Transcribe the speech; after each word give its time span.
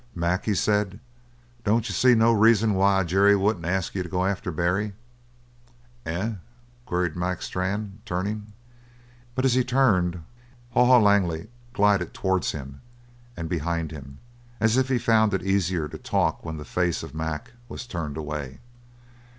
"Mac," 0.15 0.45
he 0.45 0.55
said, 0.55 0.99
"don't 1.63 1.87
you 1.87 1.93
see 1.93 2.15
no 2.15 2.31
reason 2.33 2.73
why 2.73 3.03
Jerry 3.03 3.35
wouldn't 3.35 3.67
ask 3.67 3.93
you 3.93 4.01
to 4.01 4.09
go 4.09 4.25
after 4.25 4.51
Barry?" 4.51 4.95
"Eh?" 6.07 6.33
queried 6.87 7.15
Mac 7.15 7.43
Strann, 7.43 7.99
turning. 8.03 8.51
But 9.35 9.45
as 9.45 9.53
he 9.53 9.63
turned, 9.63 10.23
Haw 10.71 10.85
Haw 10.87 10.97
Langley 10.97 11.49
glided 11.73 12.15
towards 12.15 12.51
him, 12.51 12.81
and 13.37 13.47
behind 13.47 13.91
him, 13.91 14.17
as 14.59 14.75
if 14.75 14.89
he 14.89 14.97
found 14.97 15.35
it 15.35 15.43
easier 15.43 15.87
to 15.89 15.99
talk 15.99 16.43
when 16.43 16.57
the 16.57 16.65
face 16.65 17.03
of 17.03 17.13
Mac 17.13 17.51
was 17.69 17.85
turned 17.85 18.17
away. 18.17 18.57